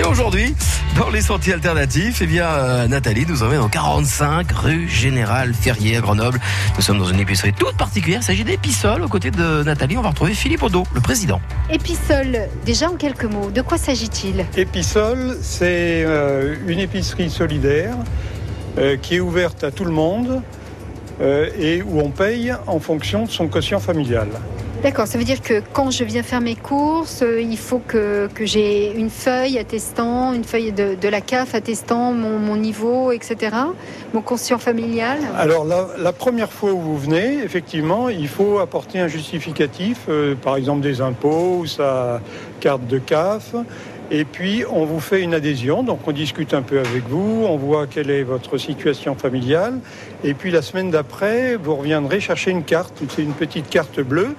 [0.00, 0.54] Et aujourd'hui,
[0.96, 5.98] dans les sentiers alternatifs, eh bien, euh, Nathalie nous emmène en 45 rue Général Ferrier
[5.98, 6.40] à Grenoble.
[6.76, 8.20] Nous sommes dans une épicerie toute particulière.
[8.22, 9.02] Il s'agit d'Épisol.
[9.02, 11.42] Aux côtés de Nathalie, on va retrouver Philippe Odo, le président.
[11.68, 14.46] Épisol, déjà en quelques mots, de quoi s'agit-il?
[14.56, 17.94] Épisol, c'est euh, une épicerie solidaire
[18.78, 20.40] euh, qui est ouverte à tout le monde
[21.20, 24.28] euh, et où on paye en fonction de son quotient familial.
[24.82, 28.28] D'accord, ça veut dire que quand je viens faire mes courses, euh, il faut que,
[28.34, 33.56] que j'ai une feuille attestant, une feuille de, la CAF attestant mon, mon niveau, etc.
[34.14, 35.18] Mon quotient familial.
[35.36, 40.34] Alors la, la première fois où vous venez, effectivement, il faut apporter un justificatif, euh,
[40.34, 42.22] par exemple des impôts ou sa
[42.60, 43.54] carte de CAF.
[44.12, 47.56] Et puis, on vous fait une adhésion, donc on discute un peu avec vous, on
[47.56, 49.78] voit quelle est votre situation familiale.
[50.24, 53.00] Et puis, la semaine d'après, vous reviendrez chercher une carte.
[53.08, 54.34] C'est une petite carte bleue.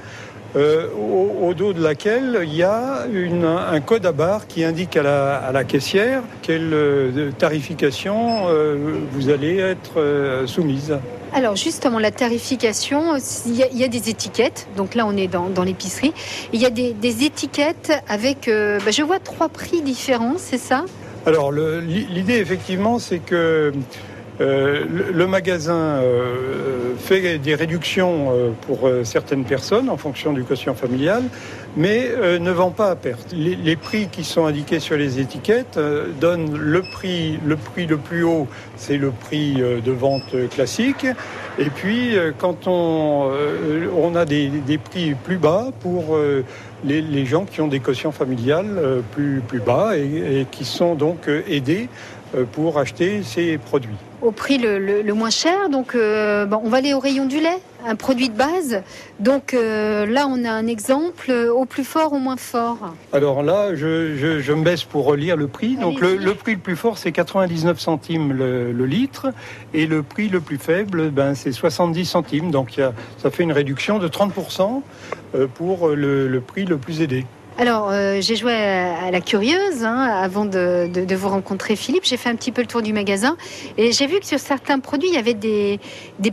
[0.56, 0.88] euh,
[1.42, 5.64] au, dos de laquelle il y a un code à barre qui indique à la,
[5.64, 10.98] caissière quelle euh, tarification euh, vous allez être soumise.
[11.34, 13.16] Alors justement, la tarification,
[13.46, 14.68] il y, a, des étiquettes.
[14.76, 16.14] Donc là, on est dans, l'épicerie.
[16.52, 20.86] Il y a des, étiquettes avec, euh, bah, je vois trois prix différents, c'est ça?
[21.28, 23.72] Alors l'idée effectivement c'est que
[24.40, 30.44] euh, le, magasin euh, fait des réductions euh, pour euh, certaines personnes en fonction du
[30.44, 31.24] quotient familial,
[31.76, 33.34] mais euh, ne vend pas à perte.
[33.34, 37.98] Les, prix qui sont indiqués sur les étiquettes euh, donnent le prix, le prix le
[37.98, 41.06] plus haut, c'est le prix euh, de vente classique,
[41.60, 46.44] et puis euh, quand on, euh, on a des, des prix plus bas pour euh,
[46.84, 50.96] les, les gens qui ont des quotients familiales euh, plus, plus bas et, qui sont
[50.96, 52.21] donc euh, aidés euh,
[52.52, 53.96] pour acheter ces produits.
[54.22, 55.70] Au prix le, le- le moins cher.
[55.70, 58.84] Donc euh, bon, on va aller au rayon du lait, un produit de base.
[59.20, 62.94] Donc euh, là, on a un exemple euh, au plus fort, au moins fort.
[63.14, 65.76] Alors là, je, je, je me baisse pour relire le prix.
[65.76, 69.28] Donc le, prix le plus fort, c'est 99 centimes le, litre,
[69.74, 72.52] et le prix le plus faible, ben, c'est 70 centimes.
[72.52, 74.82] Donc il y a, ça fait une réduction de 30%
[75.34, 77.26] euh, pour le prix le plus aidé.
[77.58, 82.04] Alors, euh, j'ai joué à, la curieuse hein, avant de, vous rencontrer, Philippe.
[82.06, 83.38] J'ai fait un petit peu le tour du magasin
[83.78, 85.80] et j'ai vu que sur certains produits, il y avait des,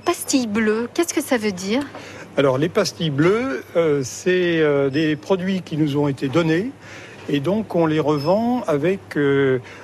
[0.04, 0.88] pastilles bleues.
[0.94, 1.82] Qu'est-ce que ça veut dire?
[2.36, 6.70] Alors les pastilles bleues, euh, c'est euh, des produits qui nous ont été donnés
[7.28, 9.00] et donc on les revend avec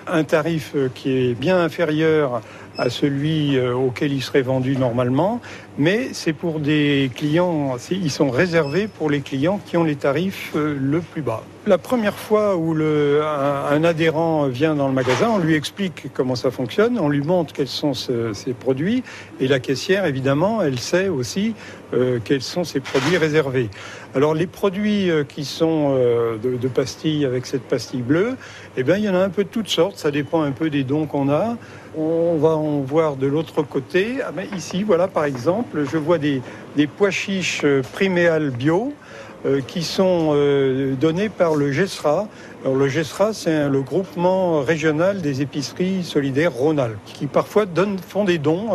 [0.06, 2.40] un tarif qui est bien inférieur
[2.78, 5.42] à celui auquel il serait vendu normalement,
[5.78, 10.52] mais c'est pour des clients, ils sont réservés pour les clients qui ont les tarifs
[10.54, 11.42] euh, le plus bas.
[11.66, 16.50] La première fois où un, adhérent vient dans le magasin, on lui explique comment ça
[16.50, 19.02] fonctionne, on lui montre quels sont ce- ces produits,
[19.40, 21.54] et la caissière, évidemment, elle sait aussi
[21.94, 23.70] euh, quels sont ces produits réservés.
[24.14, 28.36] Alors les produits euh, qui sont de, pastilles avec cette pastille bleue,
[28.76, 30.68] eh bien il y en a un peu de toutes sortes, ça dépend un peu
[30.70, 31.56] des dons qu'on a.
[31.96, 34.16] On va en voir de l'autre côté.
[34.24, 36.42] Ah ici, voilà par exemple, je vois des,
[36.76, 38.92] des pois chiches euh, priméal bio
[39.46, 42.28] euh, qui sont euh, donnés par le GESRA.
[42.64, 47.66] Alors, le GESRA, c'est le groupement régional des épiceries solidaires Rhône-Alpes, qui parfois
[48.08, 48.70] font des dons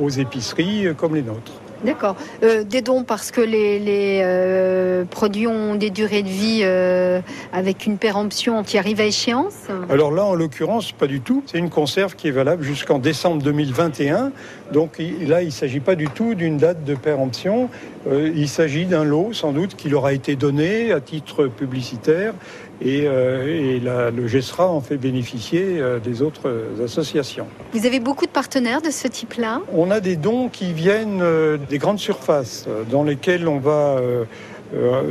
[0.00, 1.52] aux épiceries comme les nôtres.
[1.84, 2.16] D'accord.
[2.42, 7.20] Euh, des dons parce que les, euh, produits ont des durées de vie euh,
[7.52, 9.66] avec une péremption qui arrive à échéance.
[9.90, 11.42] Alors là, en l'occurrence, pas du tout.
[11.46, 14.32] C'est une conserve qui est valable jusqu'en décembre 2021.
[14.72, 17.68] Donc là, il ne s'agit pas du tout d'une date de péremption.
[18.10, 22.34] Il s'agit d'un lot, sans doute, qui leur a été donné à titre publicitaire.
[22.82, 26.52] Et, euh, et la- le GESRA en fait bénéficier euh, des autres
[26.84, 27.46] associations.
[27.72, 29.62] Vous avez beaucoup de partenaires de ce type-là?
[29.72, 34.00] On a des dons qui viennent euh, des grandes surfaces dans lesquelles on va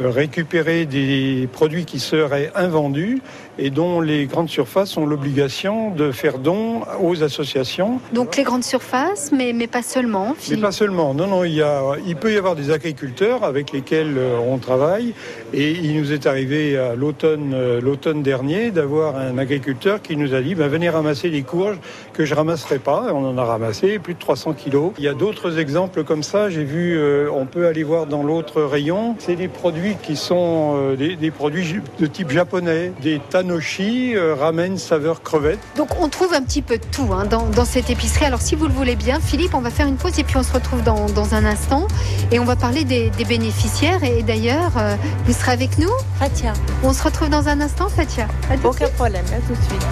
[0.03, 3.21] récupérer des produits qui seraient invendus
[3.57, 7.99] et dont les grandes surfaces ont l'obligation de faire don aux associations.
[8.13, 10.29] Donc les grandes surfaces, mais, mais pas seulement.
[10.29, 10.61] Mais Philippe.
[10.61, 11.13] pas seulement.
[11.13, 14.57] Non, non, il, y a, il peut y avoir des agriculteurs avec lesquels euh, on
[14.57, 15.13] travaille.
[15.53, 20.34] Et il nous est arrivé à l'automne, euh, l'automne dernier d'avoir un agriculteur qui nous
[20.34, 21.78] a dit ben, venez ramasser les courges
[22.13, 23.07] que je ramasserai pas.
[23.13, 24.91] On en a ramassé plus de 300 kilos.
[24.97, 26.49] Il y a d'autres exemples comme ça.
[26.49, 29.16] J'ai vu, euh, on peut aller voir dans l'autre rayon.
[29.19, 34.35] C'est des produits qui sont euh, des, des produits de type japonais, des tanoshi, euh,
[34.35, 35.59] ramen saveur crevette.
[35.77, 38.25] Donc on trouve un petit peu de tout hein, dans, dans cette épicerie.
[38.25, 40.43] Alors si vous le voulez bien, Philippe, on va faire une pause et puis on
[40.43, 41.87] se retrouve dans, dans un instant
[42.31, 44.03] et on va parler des, des bénéficiaires.
[44.03, 44.95] Et, d'ailleurs, euh,
[45.25, 45.91] vous serez avec nous?
[46.19, 46.53] Fatia,
[46.83, 48.27] On se retrouve dans un instant, Fatia.
[48.49, 49.85] À tout de aucun problème, à tout de suite.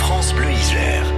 [0.00, 1.17] France Bleu Isère.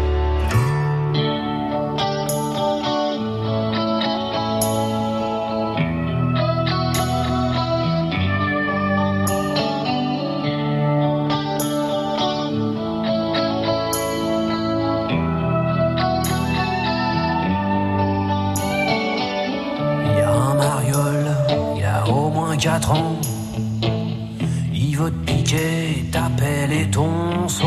[22.62, 23.16] 24 ans.
[24.70, 27.64] Il veut te piquer ta pelle et ton seau.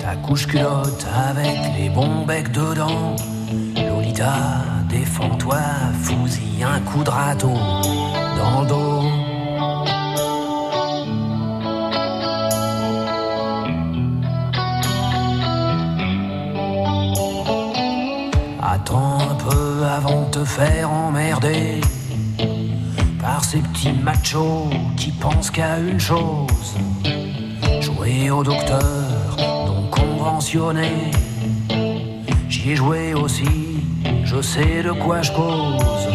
[0.00, 3.14] Ta couche culotte avec les bons becs dedans.
[3.76, 4.34] Lolita,
[4.88, 5.60] défends-toi,
[6.02, 7.54] fous-y un coup de râteau
[8.38, 9.02] dans le dos.
[18.60, 21.80] Attends un peu avant de te faire emmerder
[23.42, 26.76] ces petits machos qui pensent qu'à une chose
[27.80, 31.10] jouer au docteur non conventionné.
[32.48, 33.84] J'y ai joué aussi,
[34.24, 36.08] je sais de quoi je cause.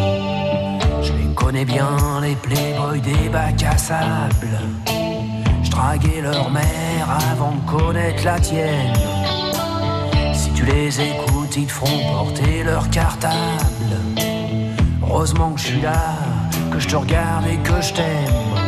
[1.02, 4.60] Je les connais bien, les playboys des bacs à sable.
[5.64, 8.94] Je draguais leur mère avant de connaître la tienne.
[10.34, 13.36] Si tu les écoutes, ils te feront porter leur cartable.
[15.04, 16.16] Heureusement que je suis là,
[16.78, 18.67] que je te regarde et que je t'aime.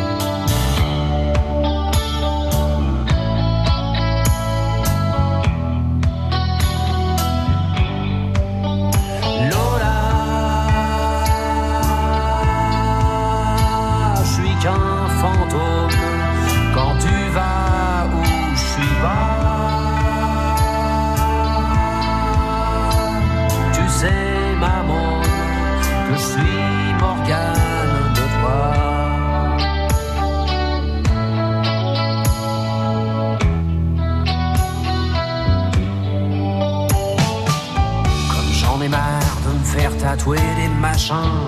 [40.80, 41.46] Machins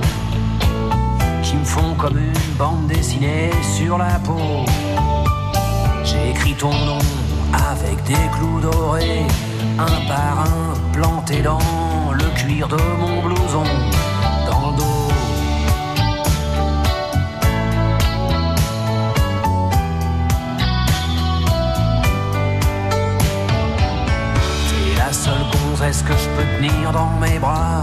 [1.42, 4.64] qui me font comme une bande dessinée sur la peau.
[6.04, 6.98] J'ai écrit ton nom
[7.70, 9.26] avec des clous dorés,
[9.78, 13.64] un par un planté dans le cuir de mon blouson,
[14.46, 15.08] dans le dos.
[24.68, 27.82] T'es la seule gonzesse que je peux tenir dans mes bras,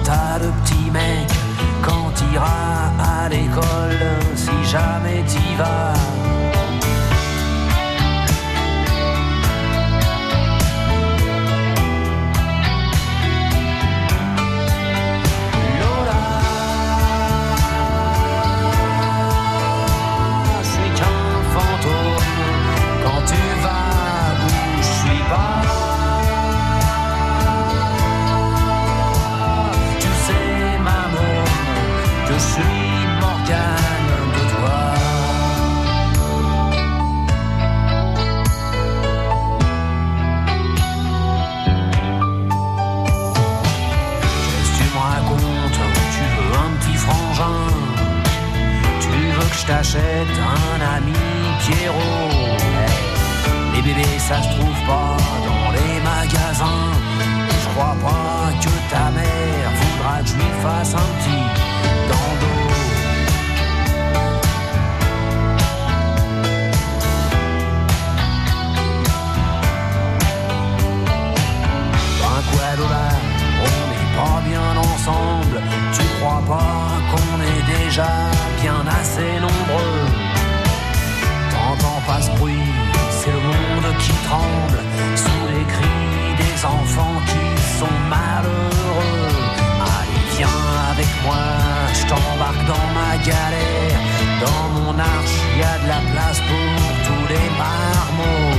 [93.29, 96.73] dans mon arche, y a de la place pour
[97.05, 98.57] tous les marmots.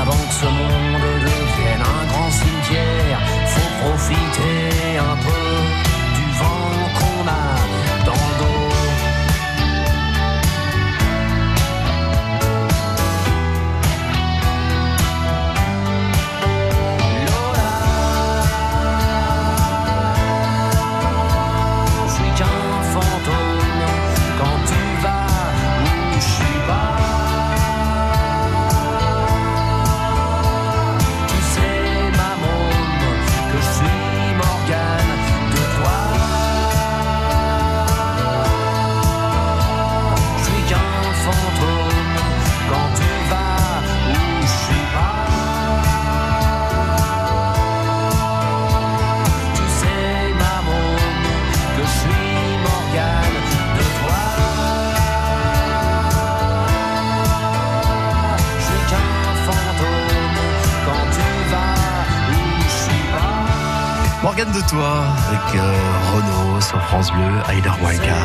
[0.00, 5.95] Avant que ce monde devienne un grand cimetière, faut profiter un peu
[64.68, 65.72] Toi avec euh,
[66.12, 68.16] Renault sur France Bleu, Aider Moincar.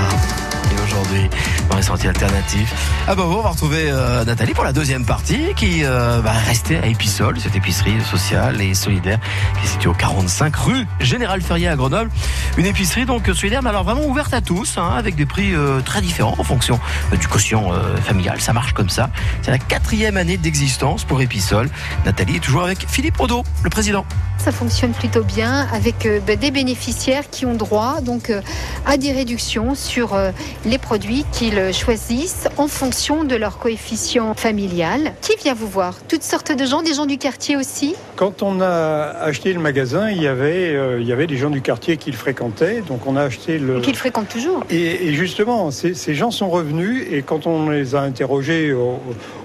[0.71, 1.29] Et aujourd'hui,
[1.69, 2.73] dans les sentiers alternatifs.
[3.07, 6.31] Ah bah bon, on va retrouver euh, Nathalie pour la deuxième partie qui euh, va
[6.31, 9.19] rester à Épisol, cette épicerie sociale et solidaire
[9.59, 12.09] qui est située au 45 rue Général Ferrier à Grenoble.
[12.57, 15.79] Une épicerie donc solidaire, mais alors vraiment ouverte à tous, hein, avec des prix euh,
[15.79, 16.79] très différents en fonction
[17.13, 18.41] euh, du quotient euh, familial.
[18.41, 19.09] Ça marche comme ça.
[19.41, 21.69] C'est la quatrième année d'existence pour Épisol.
[22.05, 24.05] Nathalie est toujours avec Philippe Odo, le président.
[24.37, 28.41] Ça fonctionne plutôt bien avec des bénéficiaires qui ont droit donc euh,
[28.85, 30.31] à des réductions sur euh,
[30.65, 35.13] les produits qu'ils choisissent en fonction de leur coefficient familial.
[35.21, 35.95] Qui vient vous voir?
[36.07, 37.95] Toutes sortes de gens, des gens du quartier aussi?
[38.15, 41.49] Quand on a acheté le magasin, il y avait, euh, il y avait des gens
[41.49, 43.77] du quartier qui le fréquentaient, donc on a acheté le...
[43.77, 44.63] et qu'ils fréquentent toujours.
[44.69, 48.99] Et, et justement, ces, ces gens sont revenus et quand on les a interrogés au,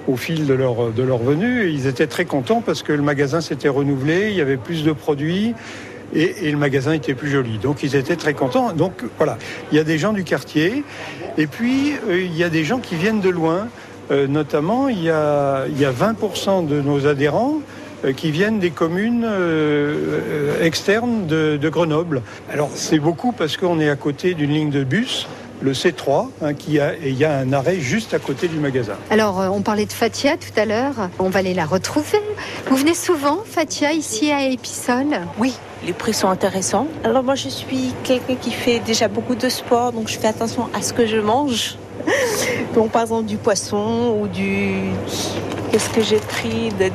[0.06, 3.40] au fil de leur, de leur venue, ils étaient très contents parce que le magasin
[3.40, 5.54] s'était renouvelé, il y avait plus de produits.
[6.14, 7.58] Et, le magasin était plus joli.
[7.58, 8.72] Donc ils étaient très contents.
[8.72, 9.38] Donc voilà,
[9.70, 10.84] il y a des gens du quartier.
[11.38, 13.68] Et puis euh, il y a des gens qui viennent de loin.
[14.12, 17.60] Euh, notamment, il y, a, il y a 20% de nos adhérents
[18.04, 19.26] euh, qui viennent des communes
[20.60, 22.22] externes de Grenoble.
[22.52, 25.26] Alors c'est beaucoup parce qu'on est à côté d'une ligne de bus,
[25.60, 28.58] le C3, hein, qui a, et il y a un arrêt juste à côté du
[28.58, 28.94] magasin.
[29.10, 30.94] Alors, euh, on parlait de Fatia tout à l'heure.
[31.18, 32.20] On va aller la retrouver.
[32.68, 35.06] Vous venez souvent, Fatia, ici à Épisol
[35.38, 36.88] Oui, les prix sont intéressants.
[37.04, 40.68] Alors moi je suis quelqu'un qui fait déjà beaucoup de sport, donc je fais attention
[40.75, 41.76] à ce que je mange.
[42.75, 44.75] Donc par exemple du poisson ou du...
[45.76, 46.90] Qu'est-ce que j'ai pris des,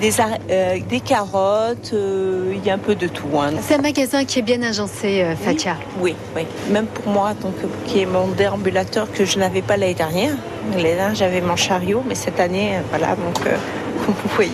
[0.50, 3.28] euh, des carottes, euh, il y a un peu de tout.
[3.40, 3.52] hein.
[3.62, 5.76] C'est un magasin qui est bien agencé, euh, Fatia.
[6.00, 6.48] Oui, oui.
[6.72, 7.54] Même pour moi, donc,
[7.86, 10.34] qui est mon déambulateur que je n'avais pas l'année dernière.
[10.72, 13.56] L'année dernière, j'avais mon chariot, mais cette année, voilà, donc, euh,
[14.04, 14.50] comme vous voyez.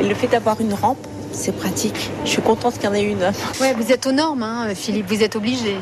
[0.00, 2.10] Et le fait d'avoir une rampe, c'est pratique.
[2.24, 3.30] Je suis contente qu'il y en ait une.
[3.60, 5.76] Ouais, vous êtes aux normes, hein, Philippe, vous êtes obligé.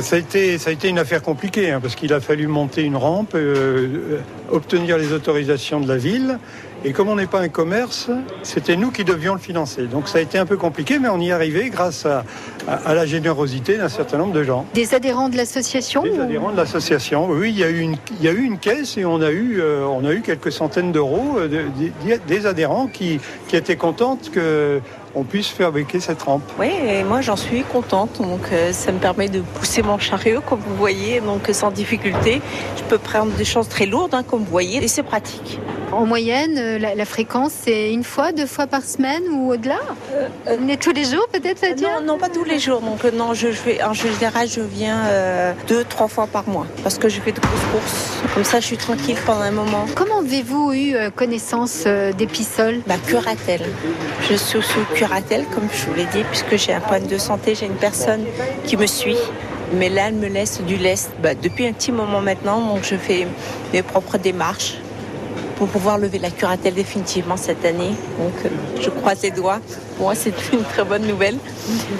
[0.00, 2.82] Ça a été, ça a été une affaire compliquée hein, parce qu'il a fallu monter
[2.82, 4.18] une rampe, euh,
[4.50, 6.38] obtenir les autorisations de la ville.
[6.86, 8.10] Et comme on n'est pas un commerce,
[8.42, 9.84] c'était nous qui devions le financer.
[9.86, 12.24] Donc ça a été un peu compliqué, mais on y est arrivé grâce à,
[12.68, 14.66] à- à la générosité d'un certain nombre de gens.
[14.74, 17.26] Des adhérents de l'association Des ou- adhérents de l'association.
[17.30, 19.30] Oui, il y a eu une, il y a eu une caisse et on a
[19.30, 21.62] eu, euh, on a eu quelques centaines d'euros euh, de-
[22.06, 24.80] de- des adhérents qui, qui étaient contentes que
[25.16, 26.42] on puisse fabriquer cette rampe.
[26.58, 28.20] Oui, et moi j'en suis contente.
[28.20, 32.42] Donc euh, ça me permet de pousser mon chariot, comme vous voyez, donc sans difficulté.
[32.76, 35.60] Je peux prendre des choses très lourdes, hein, comme vous voyez, et c'est pratique.
[35.92, 39.78] En moyenne, euh, la, la fréquence, c'est une fois, deux fois par semaine ou au-delà
[40.50, 42.80] Vous venez tous les jours, peut-être, Fatia Non, non, pas tous les jours.
[42.80, 46.48] Donc euh, non, je, je vais, en général, je viens euh, deux, trois fois par
[46.48, 48.34] mois, parce que je fais de grosses courses.
[48.34, 49.86] Comme ça, je suis tranquille pendant un moment.
[49.94, 53.62] Comment avez-vous eu euh, connaissance euh, d'Épisol Ma curatelle.
[54.28, 57.54] Je suis sous curatelle, comme je vous l'ai dit, puisque j'ai un problème de santé,
[57.54, 58.24] j'ai une personne
[58.64, 59.18] qui me suit.
[59.78, 62.96] Mais là, elle me laisse du lest bah, depuis un petit moment maintenant, donc je
[62.96, 63.26] fais
[63.72, 64.74] mes propres démarches
[65.56, 67.92] pour pouvoir lever la curatelle définitivement cette année.
[68.18, 68.48] Donc euh,
[68.80, 69.60] je croise les doigts.
[69.96, 71.36] Pour moi, c'est une très bonne nouvelle,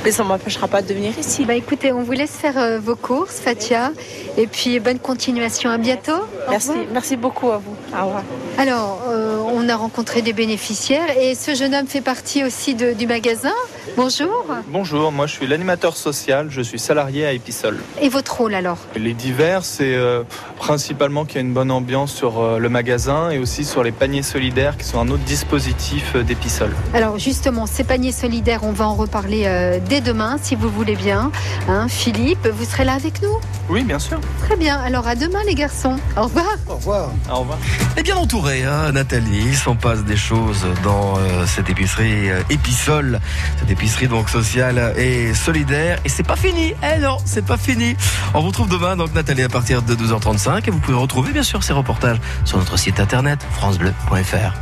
[0.05, 1.45] mais ça ne m'empêchera pas de venir ici.
[1.45, 3.93] Bah écoutez, on vous laisse faire euh, vos courses, Fatia,
[4.37, 5.71] et puis bonne continuation.
[5.71, 6.21] À bientôt.
[6.51, 7.77] Merci, merci beaucoup à vous.
[7.97, 8.25] Au revoir.
[8.59, 12.93] Alors, euh, on a rencontré des bénéficiaires et ce jeune homme fait partie aussi de-
[12.93, 13.53] du magasin.
[13.97, 14.45] Bonjour.
[14.69, 17.79] Bonjour, moi je suis l'animateur social, je suis salarié à Épisol.
[18.03, 20.25] Et votre rôle alors Les divers, c'est euh,
[20.57, 23.93] principalement qu'il y a une bonne ambiance sur euh, le magasin et aussi sur les
[23.93, 26.75] paniers solidaires qui sont un autre dispositif euh, d'Épisol.
[26.93, 30.97] Alors justement, ces paniers solidaires, on va en reparler euh, dès demain, si vous voulez
[30.97, 31.31] bien.
[31.69, 33.39] Hein, Philippe, vous serez là avec nous?
[33.69, 34.19] Oui, bien sûr.
[34.45, 34.77] Très bien.
[34.81, 35.97] Alors à demain les garçons.
[36.17, 36.57] Au revoir.
[36.69, 37.11] Au revoir.
[37.31, 37.59] Au revoir.
[37.97, 39.45] Et bien entouré, hein, Nathalie.
[39.47, 43.21] Il s'en passe des choses dans euh, cette épicerie euh, Épisol,
[43.61, 45.99] cette épicerie donc sociale et solidaire.
[46.05, 46.75] Et c'est pas fini.
[46.83, 47.97] Eh non, c'est pas fini.
[48.33, 50.67] On vous retrouve demain, donc Nathalie, à partir de 12h35.
[50.67, 54.55] Et vous pouvez retrouver, bien sûr, ces reportages sur notre site internet, FranceBleu.fr.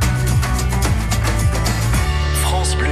[2.41, 2.91] France Bleu